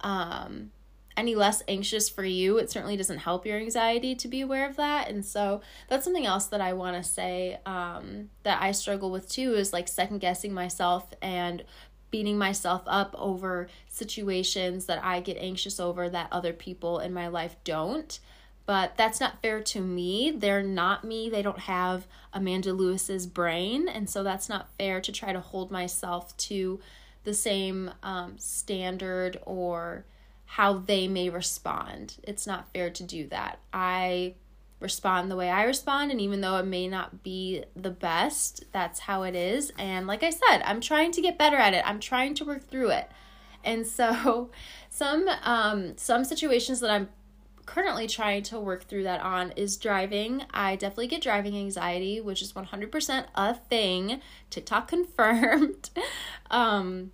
um 0.00 0.70
any 1.16 1.34
less 1.34 1.62
anxious 1.66 2.08
for 2.08 2.24
you. 2.24 2.58
It 2.58 2.70
certainly 2.70 2.96
doesn't 2.96 3.18
help 3.18 3.46
your 3.46 3.58
anxiety 3.58 4.14
to 4.16 4.28
be 4.28 4.40
aware 4.42 4.68
of 4.68 4.76
that. 4.76 5.08
And 5.08 5.24
so 5.24 5.62
that's 5.88 6.04
something 6.04 6.26
else 6.26 6.46
that 6.46 6.60
I 6.60 6.72
want 6.74 6.96
to 6.96 7.08
say 7.08 7.58
um, 7.64 8.30
that 8.42 8.60
I 8.60 8.72
struggle 8.72 9.10
with 9.10 9.28
too 9.28 9.54
is 9.54 9.72
like 9.72 9.88
second 9.88 10.18
guessing 10.18 10.52
myself 10.52 11.12
and 11.22 11.64
beating 12.10 12.38
myself 12.38 12.82
up 12.86 13.14
over 13.18 13.68
situations 13.88 14.86
that 14.86 15.02
I 15.02 15.20
get 15.20 15.38
anxious 15.38 15.80
over 15.80 16.08
that 16.08 16.28
other 16.30 16.52
people 16.52 16.98
in 17.00 17.12
my 17.12 17.28
life 17.28 17.56
don't. 17.64 18.18
but 18.66 18.96
that's 18.96 19.20
not 19.20 19.40
fair 19.40 19.60
to 19.62 19.80
me. 19.80 20.32
They're 20.36 20.62
not 20.62 21.04
me. 21.04 21.30
They 21.30 21.42
don't 21.42 21.60
have 21.60 22.06
Amanda 22.32 22.72
Lewis's 22.72 23.26
brain, 23.26 23.88
and 23.88 24.10
so 24.10 24.22
that's 24.24 24.48
not 24.48 24.68
fair 24.76 25.00
to 25.00 25.12
try 25.12 25.32
to 25.32 25.40
hold 25.40 25.70
myself 25.70 26.36
to 26.38 26.80
the 27.22 27.32
same 27.32 27.90
um, 28.02 28.34
standard 28.38 29.38
or 29.46 30.04
how 30.46 30.74
they 30.74 31.08
may 31.08 31.28
respond. 31.28 32.16
It's 32.22 32.46
not 32.46 32.72
fair 32.72 32.90
to 32.90 33.02
do 33.02 33.26
that. 33.28 33.58
I 33.72 34.34
respond 34.80 35.30
the 35.30 35.36
way 35.36 35.50
I 35.50 35.64
respond, 35.64 36.10
and 36.10 36.20
even 36.20 36.40
though 36.40 36.56
it 36.56 36.66
may 36.66 36.86
not 36.88 37.22
be 37.22 37.64
the 37.74 37.90
best, 37.90 38.64
that's 38.72 39.00
how 39.00 39.22
it 39.22 39.34
is. 39.34 39.72
And 39.78 40.06
like 40.06 40.22
I 40.22 40.30
said, 40.30 40.62
I'm 40.64 40.80
trying 40.80 41.12
to 41.12 41.22
get 41.22 41.38
better 41.38 41.56
at 41.56 41.74
it. 41.74 41.82
I'm 41.86 42.00
trying 42.00 42.34
to 42.34 42.44
work 42.44 42.68
through 42.68 42.90
it. 42.90 43.10
And 43.64 43.86
so, 43.98 44.50
some 44.88 45.28
um, 45.42 45.96
some 45.96 46.24
situations 46.24 46.80
that 46.80 46.90
I'm 46.90 47.08
currently 47.66 48.06
trying 48.06 48.44
to 48.44 48.60
work 48.60 48.84
through 48.84 49.02
that 49.02 49.20
on 49.20 49.50
is 49.52 49.76
driving. 49.76 50.44
I 50.52 50.76
definitely 50.76 51.08
get 51.08 51.20
driving 51.20 51.56
anxiety, 51.56 52.20
which 52.20 52.40
is 52.40 52.52
100% 52.52 53.24
a 53.34 53.54
thing. 53.54 54.20
TikTok 54.50 54.88
confirmed. 54.96 55.90
um, 56.50 57.10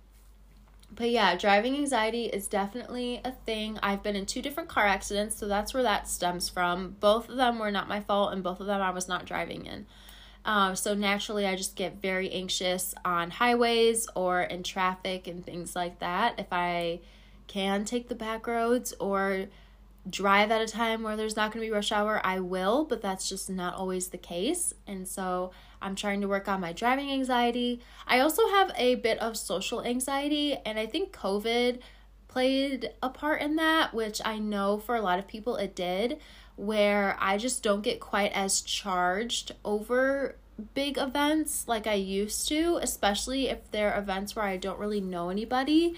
but 0.95 1.09
yeah, 1.09 1.35
driving 1.35 1.75
anxiety 1.75 2.25
is 2.25 2.47
definitely 2.47 3.21
a 3.23 3.31
thing. 3.31 3.79
I've 3.81 4.03
been 4.03 4.15
in 4.15 4.25
two 4.25 4.41
different 4.41 4.69
car 4.69 4.85
accidents, 4.85 5.37
so 5.37 5.47
that's 5.47 5.73
where 5.73 5.83
that 5.83 6.07
stems 6.07 6.49
from. 6.49 6.95
Both 6.99 7.29
of 7.29 7.37
them 7.37 7.59
were 7.59 7.71
not 7.71 7.87
my 7.87 8.01
fault, 8.01 8.33
and 8.33 8.43
both 8.43 8.59
of 8.59 8.67
them 8.67 8.81
I 8.81 8.91
was 8.91 9.07
not 9.07 9.25
driving 9.25 9.65
in. 9.65 9.85
Um, 10.45 10.75
so 10.75 10.93
naturally, 10.93 11.45
I 11.45 11.55
just 11.55 11.75
get 11.75 12.01
very 12.01 12.29
anxious 12.31 12.93
on 13.05 13.31
highways 13.31 14.07
or 14.15 14.41
in 14.41 14.63
traffic 14.63 15.27
and 15.27 15.45
things 15.45 15.75
like 15.75 15.99
that. 15.99 16.37
If 16.37 16.47
I 16.51 16.99
can 17.47 17.85
take 17.85 18.09
the 18.09 18.15
back 18.15 18.45
roads 18.45 18.93
or 18.99 19.45
drive 20.09 20.51
at 20.51 20.61
a 20.61 20.67
time 20.67 21.01
where 21.01 21.15
there's 21.15 21.37
not 21.37 21.51
going 21.51 21.63
to 21.63 21.67
be 21.67 21.73
rush 21.73 21.91
hour, 21.91 22.19
I 22.23 22.41
will, 22.41 22.83
but 22.83 23.01
that's 23.01 23.29
just 23.29 23.49
not 23.49 23.75
always 23.75 24.09
the 24.09 24.17
case. 24.17 24.73
And 24.85 25.07
so 25.07 25.51
I'm 25.83 25.95
trying 25.95 26.21
to 26.21 26.27
work 26.27 26.47
on 26.47 26.61
my 26.61 26.73
driving 26.73 27.11
anxiety. 27.11 27.81
I 28.07 28.19
also 28.19 28.47
have 28.49 28.71
a 28.77 28.95
bit 28.95 29.19
of 29.19 29.37
social 29.37 29.83
anxiety, 29.83 30.55
and 30.65 30.79
I 30.79 30.85
think 30.85 31.15
COVID 31.15 31.79
played 32.27 32.89
a 33.03 33.09
part 33.09 33.41
in 33.41 33.57
that, 33.57 33.93
which 33.93 34.21
I 34.25 34.39
know 34.39 34.79
for 34.79 34.95
a 34.95 35.01
lot 35.01 35.19
of 35.19 35.27
people 35.27 35.57
it 35.57 35.75
did, 35.75 36.19
where 36.55 37.17
I 37.19 37.37
just 37.37 37.61
don't 37.61 37.83
get 37.83 37.99
quite 37.99 38.31
as 38.31 38.61
charged 38.61 39.51
over 39.63 40.35
big 40.73 40.97
events 40.97 41.67
like 41.67 41.87
I 41.87 41.95
used 41.95 42.47
to, 42.49 42.79
especially 42.81 43.49
if 43.49 43.69
they're 43.71 43.97
events 43.97 44.35
where 44.35 44.45
I 44.45 44.57
don't 44.57 44.79
really 44.79 45.01
know 45.01 45.29
anybody. 45.29 45.95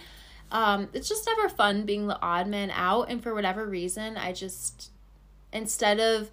Um, 0.52 0.90
it's 0.94 1.10
just 1.10 1.26
never 1.26 1.50
fun 1.50 1.86
being 1.86 2.08
the 2.08 2.22
odd 2.22 2.48
man 2.48 2.72
out, 2.72 3.10
and 3.10 3.22
for 3.22 3.34
whatever 3.34 3.66
reason, 3.66 4.18
I 4.18 4.32
just 4.32 4.92
instead 5.52 6.00
of 6.00 6.32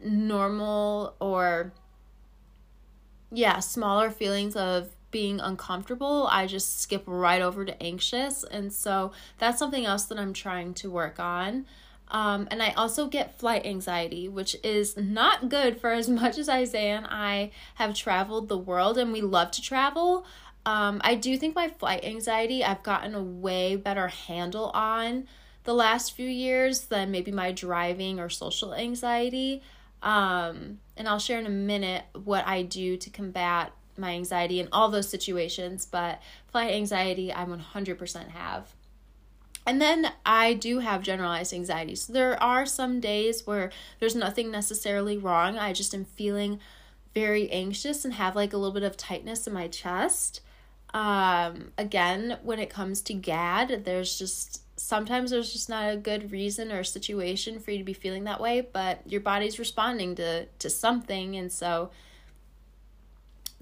normal 0.00 1.14
or 1.20 1.72
yeah, 3.32 3.60
smaller 3.60 4.10
feelings 4.10 4.56
of 4.56 4.90
being 5.10 5.40
uncomfortable, 5.40 6.28
I 6.30 6.46
just 6.46 6.80
skip 6.80 7.04
right 7.06 7.42
over 7.42 7.64
to 7.64 7.82
anxious. 7.82 8.44
And 8.44 8.72
so 8.72 9.12
that's 9.38 9.58
something 9.58 9.84
else 9.84 10.04
that 10.04 10.18
I'm 10.18 10.32
trying 10.32 10.74
to 10.74 10.90
work 10.90 11.18
on. 11.18 11.66
Um, 12.08 12.46
and 12.50 12.62
I 12.62 12.70
also 12.72 13.06
get 13.06 13.38
flight 13.38 13.64
anxiety, 13.64 14.28
which 14.28 14.56
is 14.62 14.96
not 14.96 15.48
good 15.48 15.80
for 15.80 15.90
as 15.90 16.08
much 16.08 16.36
as 16.38 16.48
Isaiah 16.48 16.96
and 16.96 17.06
I 17.08 17.52
have 17.76 17.94
traveled 17.94 18.48
the 18.48 18.58
world 18.58 18.98
and 18.98 19.12
we 19.12 19.22
love 19.22 19.50
to 19.52 19.62
travel. 19.62 20.26
Um, 20.64 21.00
I 21.02 21.14
do 21.14 21.36
think 21.36 21.54
my 21.54 21.68
flight 21.68 22.04
anxiety, 22.04 22.62
I've 22.62 22.82
gotten 22.82 23.14
a 23.14 23.22
way 23.22 23.76
better 23.76 24.08
handle 24.08 24.70
on 24.74 25.26
the 25.64 25.74
last 25.74 26.14
few 26.14 26.28
years 26.28 26.82
than 26.82 27.10
maybe 27.10 27.32
my 27.32 27.52
driving 27.52 28.20
or 28.20 28.28
social 28.28 28.74
anxiety. 28.74 29.62
Um, 30.02 30.78
and 30.96 31.08
I'll 31.08 31.18
share 31.18 31.38
in 31.38 31.46
a 31.46 31.50
minute 31.50 32.04
what 32.24 32.46
I 32.46 32.62
do 32.62 32.96
to 32.96 33.10
combat 33.10 33.72
my 33.96 34.12
anxiety 34.12 34.60
in 34.60 34.68
all 34.72 34.88
those 34.88 35.08
situations, 35.08 35.86
but 35.86 36.20
flight 36.50 36.72
anxiety, 36.72 37.32
I 37.32 37.44
100% 37.44 38.28
have. 38.30 38.74
And 39.66 39.80
then 39.80 40.12
I 40.26 40.54
do 40.54 40.80
have 40.80 41.02
generalized 41.02 41.52
anxiety. 41.52 41.94
So 41.94 42.12
there 42.12 42.42
are 42.42 42.66
some 42.66 43.00
days 43.00 43.46
where 43.46 43.70
there's 44.00 44.16
nothing 44.16 44.50
necessarily 44.50 45.16
wrong. 45.16 45.56
I 45.56 45.72
just 45.72 45.94
am 45.94 46.04
feeling 46.04 46.58
very 47.14 47.50
anxious 47.50 48.04
and 48.04 48.14
have 48.14 48.34
like 48.34 48.52
a 48.52 48.56
little 48.56 48.72
bit 48.72 48.82
of 48.82 48.96
tightness 48.96 49.46
in 49.46 49.52
my 49.52 49.68
chest. 49.68 50.40
Um, 50.94 51.72
again, 51.78 52.38
when 52.42 52.58
it 52.58 52.68
comes 52.68 53.00
to 53.02 53.14
GAD, 53.14 53.84
there's 53.84 54.18
just 54.18 54.62
sometimes 54.76 55.30
there's 55.30 55.52
just 55.52 55.68
not 55.68 55.92
a 55.92 55.96
good 55.96 56.32
reason 56.32 56.72
or 56.72 56.84
situation 56.84 57.60
for 57.60 57.70
you 57.70 57.78
to 57.78 57.84
be 57.84 57.92
feeling 57.92 58.24
that 58.24 58.40
way, 58.40 58.60
but 58.60 59.00
your 59.06 59.20
body's 59.20 59.58
responding 59.58 60.14
to 60.16 60.46
to 60.46 60.70
something 60.70 61.36
and 61.36 61.50
so 61.50 61.90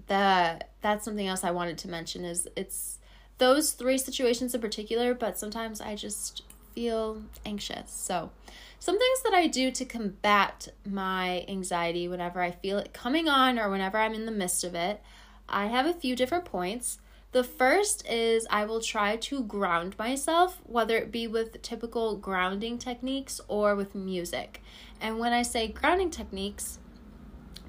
that 0.07 0.71
that's 0.81 1.05
something 1.05 1.27
else 1.27 1.45
I 1.45 1.53
wanted 1.53 1.79
to 1.79 1.89
mention 1.89 2.25
is 2.25 2.49
it's 2.57 2.99
those 3.39 3.73
three 3.73 3.97
situations 3.97 4.55
in 4.55 4.61
particular, 4.61 5.15
but 5.15 5.39
sometimes 5.39 5.81
I 5.81 5.95
just 5.95 6.43
feel 6.75 7.23
anxious. 7.45 7.91
So, 7.91 8.31
some 8.79 8.99
things 8.99 9.23
that 9.23 9.35
I 9.35 9.47
do 9.47 9.71
to 9.71 9.85
combat 9.85 10.69
my 10.89 11.45
anxiety 11.49 12.09
whenever 12.09 12.41
I 12.41 12.51
feel 12.51 12.79
it 12.79 12.93
coming 12.93 13.29
on 13.29 13.59
or 13.59 13.69
whenever 13.69 13.99
I'm 13.99 14.15
in 14.15 14.27
the 14.27 14.33
midst 14.33 14.65
of 14.65 14.75
it, 14.75 15.03
I 15.49 15.67
have 15.67 15.87
a 15.87 15.93
few 15.93 16.17
different 16.17 16.45
points. 16.45 16.99
The 17.33 17.45
first 17.45 18.07
is 18.09 18.47
I 18.51 18.65
will 18.65 18.81
try 18.81 19.17
to 19.17 19.45
ground 19.45 19.95
myself, 19.99 20.61
whether 20.65 20.97
it 20.97 21.13
be 21.13 21.29
with 21.29 21.63
typical 21.63 22.17
grounding 22.17 22.77
techniques 22.77 23.41
or 23.47 23.77
with 23.77 23.95
music. 23.95 24.61
And 25.01 25.19
when 25.21 25.33
I 25.33 25.43
say 25.43 25.69
grounding 25.69 26.11
techniques, 26.11 26.81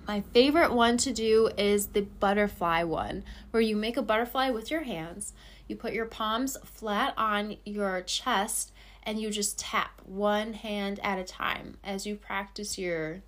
my 0.08 0.22
favorite 0.34 0.74
one 0.74 0.98
to 0.98 1.14
do 1.14 1.52
is 1.60 1.88
the 1.88 2.02
butterfly 2.02 2.84
one, 2.84 3.24
where 3.52 3.62
you 3.62 3.76
make 3.76 3.98
a 3.98 4.02
butterfly 4.02 4.50
with 4.50 4.72
your 4.72 4.82
hands. 4.82 5.34
You 5.68 5.76
put 5.76 5.94
your 5.94 6.08
palms 6.08 6.58
flat 6.66 7.14
on 7.16 7.58
your 7.64 8.02
chest 8.02 8.72
and 9.04 9.22
you 9.22 9.30
just 9.30 9.60
tap 9.60 10.02
one 10.06 10.54
hand 10.54 11.00
at 11.04 11.20
a 11.20 11.24
time 11.24 11.78
as 11.84 12.06
you 12.06 12.16
practice 12.16 12.78
your 12.78 13.22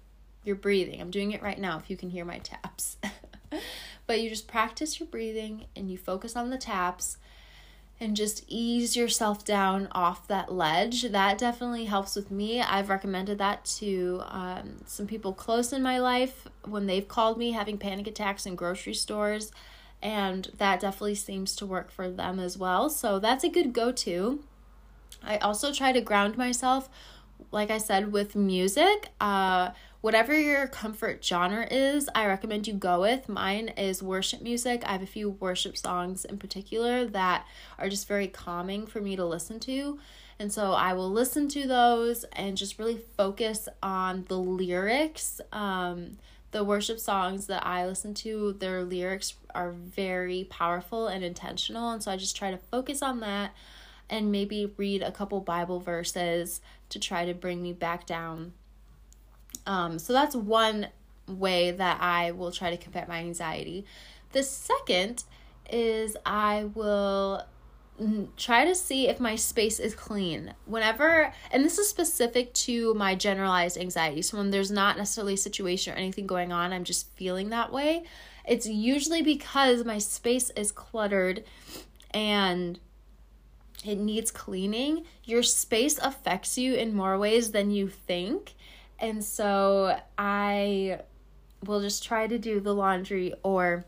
your 0.44 0.56
breathing. 0.58 1.00
I'm 1.00 1.12
doing 1.12 1.32
it 1.32 1.42
right 1.42 1.60
now 1.60 1.78
if 1.78 1.90
you 1.90 1.96
can 1.96 2.10
hear 2.10 2.26
my 2.26 2.40
taps. 2.40 2.98
But 4.06 4.22
you 4.22 4.30
just 4.30 4.48
practice 4.48 5.00
your 5.00 5.08
breathing 5.08 5.66
and 5.76 5.90
you 5.90 5.98
focus 5.98 6.36
on 6.36 6.50
the 6.50 6.58
taps 6.58 7.18
and 8.00 8.18
just 8.18 8.44
ease 8.48 8.98
yourself 8.98 9.46
down 9.46 9.88
off 9.94 10.28
that 10.28 10.52
ledge. 10.52 11.04
That 11.04 11.38
definitely 11.38 11.86
helps 11.86 12.16
with 12.16 12.32
me. 12.32 12.60
I've 12.60 12.90
recommended 12.90 13.38
that 13.38 13.64
to 13.78 14.24
um, 14.28 14.82
some 14.86 15.08
people 15.08 15.32
close 15.32 15.72
in 15.72 15.82
my 15.82 16.00
life 16.00 16.48
when 16.66 16.86
they've 16.86 17.08
called 17.08 17.38
me 17.38 17.52
having 17.52 17.78
panic 17.78 18.08
attacks 18.08 18.46
in 18.46 18.56
grocery 18.56 18.94
stores, 18.94 19.52
and 20.02 20.52
that 20.58 20.82
definitely 20.82 21.16
seems 21.16 21.56
to 21.56 21.66
work 21.66 21.92
for 21.92 22.10
them 22.10 22.40
as 22.40 22.58
well. 22.58 22.90
So 22.90 23.20
that's 23.20 23.46
a 23.46 23.50
good 23.50 23.72
go 23.72 23.92
to. 23.92 24.44
I 25.24 25.38
also 25.38 25.72
try 25.72 25.94
to 25.94 26.02
ground 26.02 26.38
myself, 26.38 26.90
like 27.52 27.72
I 27.72 27.78
said, 27.78 28.12
with 28.12 28.36
music. 28.36 29.10
Uh, 29.22 29.72
whatever 30.04 30.38
your 30.38 30.68
comfort 30.68 31.24
genre 31.24 31.66
is, 31.72 32.10
I 32.14 32.26
recommend 32.26 32.68
you 32.68 32.74
go 32.74 33.00
with. 33.00 33.30
Mine 33.30 33.70
is 33.70 34.04
worship 34.04 34.42
music. 34.42 34.84
I 34.86 34.92
have 34.92 35.02
a 35.02 35.06
few 35.06 35.30
worship 35.30 35.78
songs 35.78 36.26
in 36.26 36.38
particular 36.38 37.06
that 37.06 37.48
are 37.80 37.88
just 37.88 38.06
very 38.06 38.28
calming 38.28 38.86
for 38.86 39.00
me 39.00 39.16
to 39.16 39.24
listen 39.24 39.62
to. 39.62 39.98
And 40.38 40.52
so 40.52 40.74
I 40.74 40.92
will 40.92 41.10
listen 41.10 41.48
to 41.48 41.66
those 41.66 42.26
and 42.34 42.58
just 42.58 42.78
really 42.78 42.98
focus 43.16 43.70
on 43.82 44.26
the 44.28 44.38
lyrics. 44.38 45.40
Um, 45.54 46.18
the 46.52 46.66
worship 46.66 47.00
songs 47.00 47.48
that 47.48 47.66
I 47.66 47.86
listen 47.88 48.14
to, 48.16 48.58
their 48.60 48.84
lyrics 48.84 49.36
are 49.56 49.72
very 49.72 50.44
powerful 50.50 51.08
and 51.08 51.24
intentional. 51.24 51.92
And 51.92 52.04
so 52.04 52.12
I 52.12 52.18
just 52.18 52.36
try 52.36 52.52
to 52.52 52.58
focus 52.58 53.02
on 53.02 53.22
that 53.22 53.56
and 54.10 54.34
maybe 54.34 54.74
read 54.76 55.02
a 55.02 55.14
couple 55.14 55.40
Bible 55.40 55.80
verses 55.80 56.60
to 56.90 57.00
try 57.00 57.24
to 57.24 57.34
bring 57.34 57.64
me 57.64 57.72
back 57.72 58.06
down 58.06 58.52
um, 59.66 60.00
so 60.00 60.14
that's 60.14 60.36
one 60.36 60.88
way 61.28 61.72
that 61.72 62.02
I 62.02 62.32
will 62.32 62.52
try 62.52 62.70
to 62.70 62.78
combat 62.78 63.08
my 63.08 63.20
anxiety. 63.20 63.86
The 64.32 64.44
second 64.44 65.24
is 65.70 66.18
I 66.26 66.66
will 66.74 67.46
try 68.38 68.66
to 68.66 68.74
see 68.74 69.08
if 69.08 69.20
my 69.20 69.36
space 69.36 69.80
is 69.80 69.94
clean. 69.96 70.54
Whenever, 70.66 71.34
and 71.52 71.64
this 71.64 71.78
is 71.78 71.90
specific 71.90 72.54
to 72.54 72.94
my 72.96 73.16
generalized 73.16 73.78
anxiety. 73.78 74.22
So 74.22 74.38
when 74.38 74.50
there's 74.50 74.72
not 74.72 74.98
necessarily 74.98 75.36
a 75.36 75.38
situation 75.38 75.94
or 75.94 75.98
anything 75.98 76.28
going 76.28 76.52
on, 76.52 76.74
I'm 76.74 76.84
just 76.84 77.10
feeling 77.16 77.50
that 77.50 77.72
way. 77.72 78.04
It's 78.46 78.68
usually 78.68 79.22
because 79.22 79.86
my 79.86 80.00
space 80.00 80.50
is 80.52 80.72
cluttered 80.72 81.44
and 82.12 82.80
it 83.86 83.98
needs 83.98 84.32
cleaning. 84.32 85.06
Your 85.24 85.44
space 85.44 85.98
affects 86.00 86.58
you 86.58 86.74
in 86.74 86.96
more 86.96 87.18
ways 87.18 87.52
than 87.52 87.72
you 87.72 87.88
think. 87.90 88.54
And 89.04 89.22
so 89.22 90.00
I 90.18 91.00
will 91.66 91.82
just 91.82 92.06
try 92.06 92.26
to 92.26 92.40
do 92.40 92.62
the 92.62 92.74
laundry 92.74 93.34
or 93.44 93.84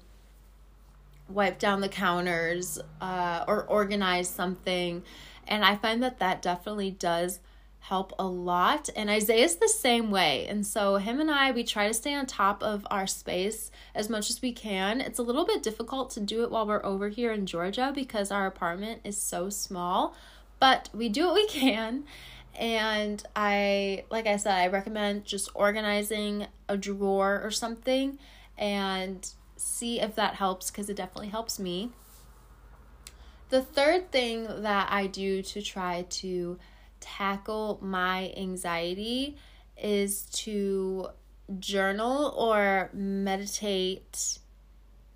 wipe 1.30 1.58
down 1.58 1.80
the 1.80 1.88
counters 1.88 2.80
uh, 3.00 3.46
or 3.48 3.64
organize 3.64 4.30
something. 4.30 5.04
And 5.48 5.64
I 5.64 5.78
find 5.78 6.04
that 6.04 6.20
that 6.20 6.42
definitely 6.42 6.92
does 6.92 7.40
help 7.80 8.12
a 8.20 8.28
lot. 8.28 8.90
And 8.94 9.10
Isaiah's 9.10 9.56
the 9.56 9.70
same 9.70 10.12
way. 10.12 10.48
And 10.48 10.68
so, 10.68 10.98
him 10.98 11.22
and 11.22 11.32
I, 11.32 11.52
we 11.52 11.64
try 11.64 11.88
to 11.88 11.94
stay 11.94 12.14
on 12.14 12.26
top 12.26 12.62
of 12.62 12.86
our 12.92 13.08
space 13.08 13.72
as 13.96 14.10
much 14.10 14.30
as 14.30 14.42
we 14.42 14.52
can. 14.52 15.00
It's 15.00 15.20
a 15.20 15.24
little 15.24 15.46
bit 15.46 15.64
difficult 15.64 16.10
to 16.12 16.20
do 16.20 16.44
it 16.44 16.52
while 16.52 16.68
we're 16.68 16.86
over 16.86 17.08
here 17.08 17.32
in 17.32 17.46
Georgia 17.46 17.94
because 17.96 18.32
our 18.32 18.48
apartment 18.48 19.00
is 19.06 19.16
so 19.16 19.50
small, 19.50 20.14
but 20.60 20.90
we 20.94 21.08
do 21.08 21.28
what 21.28 21.36
we 21.36 21.48
can. 21.48 22.04
And 22.58 23.22
I, 23.36 24.06
like 24.10 24.28
I 24.28 24.38
said, 24.38 24.54
I 24.54 24.68
recommend 24.68 25.26
just 25.26 25.50
organizing 25.54 26.48
a 26.70 26.78
drawer 26.78 27.42
or 27.44 27.52
something 27.52 28.18
and 28.58 29.30
see 29.58 30.00
if 30.00 30.16
that 30.16 30.36
helps 30.36 30.72
because 30.72 30.90
it 30.90 30.96
definitely 30.96 31.30
helps 31.30 31.60
me. 31.60 31.92
The 33.50 33.62
third 33.62 34.12
thing 34.12 34.48
that 34.62 34.88
I 34.92 35.08
do 35.08 35.42
to 35.42 35.62
try 35.62 36.06
to 36.10 36.58
tackle 37.00 37.80
my 37.82 38.34
anxiety 38.36 39.38
is 39.78 40.24
to 40.32 41.10
journal 41.60 42.34
or 42.38 42.90
meditate 42.94 44.40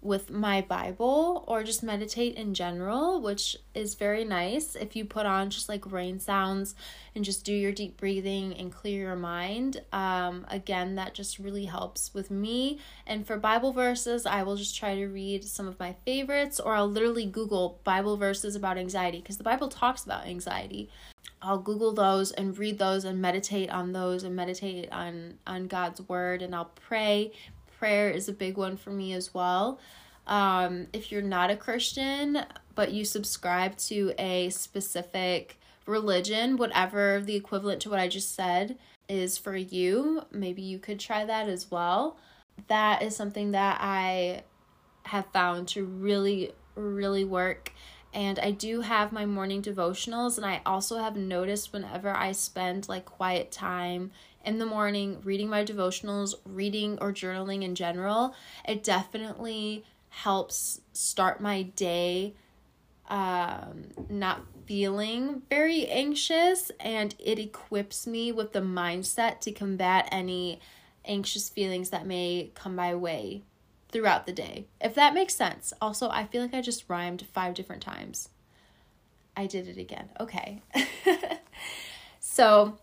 with 0.02 0.32
my 0.32 0.62
Bible 0.62 1.44
or 1.48 1.64
just 1.64 1.84
meditate 1.84 2.36
in 2.36 2.54
general, 2.54 3.22
which 3.22 3.58
is 3.74 3.96
very 3.96 4.24
nice 4.24 4.76
if 4.76 4.96
you 4.96 5.04
put 5.04 5.26
on 5.26 5.50
just 5.50 5.68
like 5.68 5.92
rain 5.92 6.20
sounds 6.20 6.74
and 7.14 7.26
just 7.26 7.44
do 7.44 7.54
your 7.54 7.74
deep 7.74 7.98
breathing 7.98 8.54
and 8.54 8.72
clear 8.72 9.08
your 9.08 9.16
mind. 9.16 9.82
Um, 9.92 10.46
again, 10.50 10.96
that 10.96 11.14
just 11.14 11.38
really 11.38 11.66
helps 11.66 12.14
with 12.14 12.32
me. 12.32 12.80
And 13.06 13.28
for 13.28 13.38
Bible 13.38 13.74
verses, 13.74 14.26
I 14.26 14.44
will 14.44 14.56
just 14.56 14.78
try 14.78 14.96
to 14.96 15.08
read 15.08 15.44
some 15.44 15.68
of 15.68 15.80
my 15.80 15.96
favorites 16.06 16.60
or 16.60 16.76
I'll 16.76 16.90
literally 16.90 17.26
Google 17.26 17.82
Bible 17.84 18.16
verses 18.16 18.56
about 18.56 18.78
anxiety 18.78 19.20
because 19.20 19.38
the 19.38 19.44
Bible 19.44 19.68
talks 19.68 20.06
about 20.06 20.26
anxiety. 20.26 20.90
I'll 21.42 21.60
Google 21.60 21.94
those 21.94 22.32
and 22.32 22.58
read 22.58 22.80
those 22.80 23.06
and 23.06 23.22
meditate 23.22 23.70
on 23.70 23.94
those 23.94 24.24
and 24.24 24.36
meditate 24.36 24.92
on 24.92 25.36
on 25.48 25.68
God's 25.68 26.02
word 26.02 26.42
and 26.42 26.54
I'll 26.54 26.72
pray. 26.76 27.32
Prayer 27.80 28.10
is 28.10 28.28
a 28.28 28.34
big 28.34 28.58
one 28.58 28.76
for 28.76 28.90
me 28.90 29.14
as 29.14 29.34
well. 29.34 29.80
Um, 30.28 30.88
if 30.92 31.14
you're 31.14 31.22
not 31.22 31.50
a 31.50 31.56
Christian 31.56 32.44
but 32.76 32.92
you 32.92 33.06
subscribe 33.06 33.78
to 33.78 34.14
a 34.20 34.50
specific 34.50 35.58
religion, 35.86 36.58
whatever 36.58 37.22
the 37.22 37.38
equivalent 37.38 37.82
to 37.82 37.90
what 37.90 38.00
I 38.00 38.10
just 38.10 38.36
said 38.36 38.78
is 39.08 39.38
for 39.38 39.56
you, 39.56 40.24
maybe 40.30 40.62
you 40.62 40.78
could 40.78 41.00
try 41.00 41.24
that 41.24 41.48
as 41.48 41.72
well. 41.72 42.18
That 42.68 43.02
is 43.02 43.16
something 43.16 43.52
that 43.52 43.80
I 43.82 44.44
have 45.04 45.26
found 45.32 45.70
to 45.70 45.86
really, 45.86 46.52
really 46.76 47.24
work 47.24 47.72
and 48.14 48.40
I 48.40 48.52
do 48.52 48.82
have 48.82 49.12
my 49.12 49.26
morning 49.26 49.62
devotionals 49.62 50.38
and 50.38 50.46
I 50.46 50.62
also 50.66 50.98
have 50.98 51.16
noticed 51.16 51.72
whenever 51.72 52.10
I 52.10 52.32
spend 52.32 52.90
like 52.90 53.06
quiet 53.06 53.52
time 53.52 54.12
in 54.46 54.60
the 54.60 54.66
morning 54.66 55.20
reading 55.24 55.50
my 55.50 55.64
devotionals, 55.64 56.34
reading 56.46 56.98
or 57.02 57.12
journaling 57.12 57.64
in 57.64 57.76
general, 57.76 58.34
it 58.68 58.84
definitely 58.84 59.84
helps 60.10 60.82
start 60.92 61.40
my 61.40 61.62
day 61.62 62.34
um 63.10 63.86
not 64.08 64.42
feeling 64.66 65.42
very 65.50 65.88
anxious 65.88 66.72
and 66.80 67.16
it 67.18 67.40
equips 67.40 68.06
me 68.06 68.32
with 68.32 68.54
the 68.54 68.60
mindset 68.60 69.40
to 69.40 69.52
combat 69.52 70.08
any 70.12 70.60
anxious 71.06 71.50
feelings 71.50 71.90
that 71.90 72.06
may 72.06 72.52
come 72.54 72.76
my 72.76 72.94
way 72.94 73.44
throughout 73.92 74.26
the 74.26 74.32
day. 74.32 74.68
If 74.80 74.94
that 74.96 75.14
makes 75.14 75.36
sense. 75.36 75.74
Also, 75.82 76.10
I 76.10 76.26
feel 76.26 76.42
like 76.42 76.54
I 76.54 76.62
just 76.62 76.86
rhymed 76.88 77.26
five 77.34 77.56
different 77.56 77.82
times. 77.82 78.30
I 79.36 79.48
did 79.48 79.68
it 79.68 79.78
again. 79.78 80.10
Okay. 80.20 80.62
so, 82.20 82.78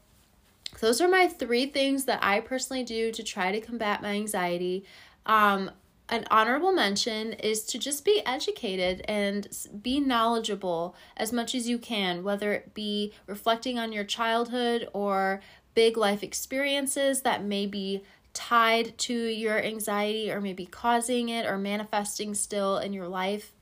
those 0.80 1.00
are 1.00 1.08
my 1.08 1.26
three 1.26 1.66
things 1.66 2.04
that 2.04 2.18
I 2.22 2.40
personally 2.40 2.84
do 2.84 3.10
to 3.12 3.22
try 3.22 3.52
to 3.52 3.60
combat 3.60 4.02
my 4.02 4.10
anxiety. 4.10 4.84
Um, 5.24 5.70
an 6.08 6.24
honorable 6.30 6.72
mention 6.72 7.32
is 7.32 7.64
to 7.64 7.78
just 7.78 8.04
be 8.04 8.22
educated 8.24 9.04
and 9.08 9.48
be 9.82 9.98
knowledgeable 9.98 10.94
as 11.16 11.32
much 11.32 11.54
as 11.54 11.68
you 11.68 11.78
can, 11.78 12.22
whether 12.22 12.52
it 12.52 12.74
be 12.74 13.12
reflecting 13.26 13.78
on 13.78 13.92
your 13.92 14.04
childhood 14.04 14.88
or 14.92 15.40
big 15.74 15.96
life 15.96 16.22
experiences 16.22 17.22
that 17.22 17.44
may 17.44 17.66
be 17.66 18.02
tied 18.32 18.96
to 18.98 19.14
your 19.14 19.58
anxiety 19.58 20.30
or 20.30 20.40
maybe 20.40 20.66
causing 20.66 21.28
it 21.28 21.46
or 21.46 21.58
manifesting 21.58 22.34
still 22.34 22.78
in 22.78 22.92
your 22.92 23.08
life 23.08 23.52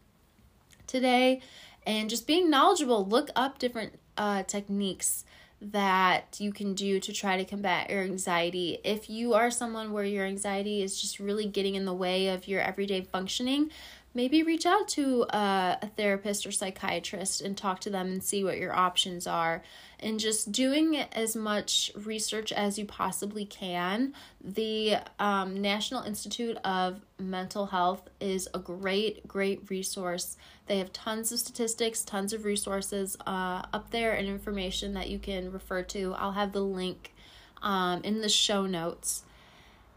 today 0.86 1.40
and 1.86 2.10
just 2.10 2.26
being 2.26 2.50
knowledgeable 2.50 3.06
look 3.06 3.30
up 3.36 3.58
different 3.58 3.98
uh, 4.18 4.42
techniques 4.42 5.24
that 5.72 6.36
you 6.38 6.52
can 6.52 6.74
do 6.74 7.00
to 7.00 7.12
try 7.12 7.36
to 7.36 7.44
combat 7.44 7.90
your 7.90 8.02
anxiety. 8.02 8.78
If 8.84 9.08
you 9.08 9.34
are 9.34 9.50
someone 9.50 9.92
where 9.92 10.04
your 10.04 10.26
anxiety 10.26 10.82
is 10.82 11.00
just 11.00 11.18
really 11.18 11.46
getting 11.46 11.74
in 11.74 11.84
the 11.84 11.94
way 11.94 12.28
of 12.28 12.46
your 12.46 12.60
everyday 12.60 13.02
functioning 13.02 13.70
maybe 14.14 14.42
reach 14.42 14.64
out 14.64 14.86
to 14.86 15.26
a, 15.30 15.78
a 15.82 15.86
therapist 15.96 16.46
or 16.46 16.52
psychiatrist 16.52 17.40
and 17.40 17.56
talk 17.58 17.80
to 17.80 17.90
them 17.90 18.06
and 18.06 18.22
see 18.22 18.44
what 18.44 18.58
your 18.58 18.74
options 18.74 19.26
are. 19.26 19.62
And 19.98 20.20
just 20.20 20.52
doing 20.52 20.96
as 20.96 21.34
much 21.34 21.90
research 21.96 22.52
as 22.52 22.78
you 22.78 22.84
possibly 22.84 23.44
can. 23.44 24.12
The 24.42 24.98
um, 25.18 25.60
National 25.60 26.02
Institute 26.02 26.56
of 26.58 27.00
Mental 27.18 27.66
Health 27.66 28.08
is 28.20 28.48
a 28.54 28.58
great, 28.58 29.26
great 29.26 29.68
resource. 29.70 30.36
They 30.66 30.78
have 30.78 30.92
tons 30.92 31.32
of 31.32 31.38
statistics, 31.38 32.04
tons 32.04 32.32
of 32.32 32.44
resources 32.44 33.16
uh, 33.26 33.62
up 33.72 33.90
there, 33.90 34.12
and 34.12 34.28
information 34.28 34.94
that 34.94 35.08
you 35.08 35.18
can 35.18 35.50
refer 35.50 35.82
to. 35.84 36.14
I'll 36.14 36.32
have 36.32 36.52
the 36.52 36.60
link 36.60 37.14
um, 37.62 38.02
in 38.04 38.20
the 38.20 38.28
show 38.28 38.66
notes. 38.66 39.24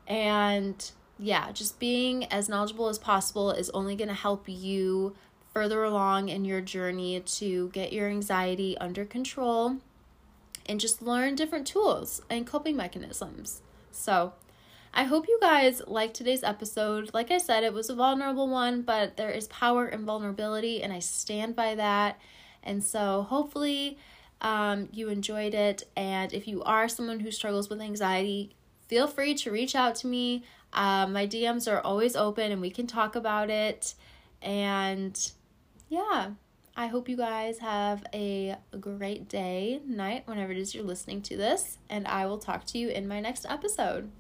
And 0.08 0.90
yeah, 1.20 1.52
just 1.52 1.80
being 1.80 2.26
as 2.26 2.48
knowledgeable 2.48 2.90
as 2.90 3.00
possible 3.00 3.52
is 3.52 3.70
only 3.72 3.96
going 3.96 4.08
to 4.08 4.14
help 4.14 4.46
you 4.48 5.16
further 5.54 5.84
along 5.84 6.30
in 6.30 6.46
your 6.46 6.62
journey 6.62 7.20
to 7.22 7.70
get 7.70 7.92
your 7.92 8.08
anxiety 8.08 8.78
under 8.78 9.06
control 9.06 9.78
and 10.68 10.80
just 10.80 11.02
learn 11.02 11.36
different 11.36 11.66
tools 11.66 12.22
and 12.30 12.46
coping 12.46 12.76
mechanisms. 12.76 13.62
So, 13.92 14.34
I 14.94 15.04
hope 15.04 15.28
you 15.28 15.38
guys 15.42 15.82
liked 15.86 16.16
today's 16.16 16.44
episode. 16.44 17.12
Like 17.14 17.30
I 17.32 17.38
said, 17.38 17.64
it 17.64 17.74
was 17.74 17.90
a 17.90 17.96
vulnerable 17.96 18.48
one, 18.48 18.82
but 18.82 19.18
there 19.18 19.30
is 19.30 19.48
power 19.48 19.88
in 19.88 20.06
vulnerability, 20.06 20.82
and 20.82 20.92
I 20.92 21.00
stand 21.00 21.56
by 21.56 21.76
that. 21.76 22.20
And 22.64 22.84
so, 22.84 23.24
hopefully, 23.30 23.98
um, 24.42 24.90
you 24.92 25.10
enjoyed 25.10 25.54
it. 25.54 25.84
And 25.96 26.34
if 26.34 26.48
you 26.48 26.64
are 26.64 26.88
someone 26.88 27.20
who 27.20 27.32
struggles 27.32 27.70
with 27.70 27.82
anxiety, 27.82 28.56
feel 28.88 29.08
free 29.08 29.36
to 29.36 29.52
reach 29.52 29.76
out 29.76 29.96
to 29.96 30.08
me. 30.08 30.44
Um, 30.74 31.14
my 31.14 31.26
DMs 31.26 31.72
are 31.72 31.82
always 31.82 32.16
open 32.16 32.52
and 32.52 32.62
we 32.62 32.70
can 32.70 32.88
talk 32.88 33.16
about 33.16 33.50
it. 33.50 33.96
And 34.42 35.32
yeah, 35.90 36.32
I 36.76 36.88
hope 36.88 37.10
you 37.10 37.18
guys 37.18 37.60
have 37.60 38.04
a 38.14 38.56
great 38.80 39.28
day, 39.28 39.82
night, 39.86 40.28
whenever 40.28 40.52
it 40.52 40.58
is 40.58 40.76
you're 40.76 40.84
listening 40.84 41.22
to 41.24 41.38
this. 41.38 41.78
And 41.90 42.08
I 42.08 42.26
will 42.28 42.38
talk 42.38 42.66
to 42.68 42.78
you 42.78 42.90
in 42.90 43.08
my 43.08 43.20
next 43.20 43.46
episode. 43.50 44.12